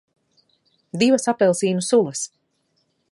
Divas 1.03 1.29
apelsīnu 1.33 1.85
sulas. 1.91 2.25